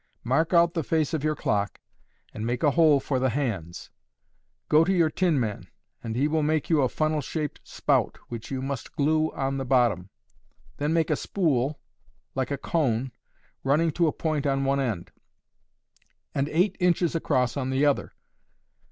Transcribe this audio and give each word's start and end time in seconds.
Mark 0.23 0.51
out 0.51 0.73
the 0.73 0.81
face 0.81 1.13
of 1.13 1.23
your 1.23 1.35
clock, 1.35 1.79
and 2.33 2.43
make 2.43 2.63
a 2.63 2.71
hole 2.71 2.99
for 2.99 3.19
the 3.19 3.29
hands. 3.29 3.91
Go 4.67 4.83
to 4.83 4.91
your 4.91 5.11
tinman, 5.11 5.67
and 6.03 6.15
he 6.15 6.27
will 6.27 6.41
make 6.41 6.71
you 6.71 6.81
a 6.81 6.89
funnel 6.89 7.21
shaped 7.21 7.59
spout, 7.63 8.17
which 8.27 8.49
you 8.49 8.63
must 8.63 8.93
glue 8.95 9.29
on 9.33 9.57
the 9.57 9.63
bottom. 9.63 10.09
Then 10.77 10.91
make 10.91 11.11
a 11.11 11.15
spool 11.15 11.79
like 12.33 12.49
a 12.49 12.57
cone 12.57 13.11
running 13.63 13.91
to 13.91 14.07
a 14.07 14.11
point 14.11 14.47
on 14.47 14.65
one 14.65 14.79
end 14.79 15.11
and 16.33 16.49
eight 16.49 16.77
inches 16.79 17.13
across 17.13 17.55
on 17.55 17.69
the 17.69 17.85
other. 17.85 18.11